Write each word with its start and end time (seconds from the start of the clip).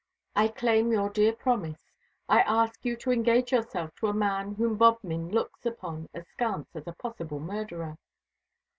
I 0.35 0.47
claim 0.47 0.91
your 0.91 1.11
dear 1.11 1.31
promise. 1.31 1.91
I 2.27 2.39
ask 2.41 2.83
you 2.83 2.95
to 2.95 3.11
engage 3.11 3.51
yourself 3.51 3.91
to 3.97 4.07
a 4.07 4.13
man 4.15 4.55
whom 4.55 4.75
Bodmin 4.75 5.29
looks 5.29 5.63
upon 5.63 6.09
askance 6.11 6.75
as 6.75 6.87
a 6.87 6.93
possible 6.93 7.39
murderer. 7.39 7.99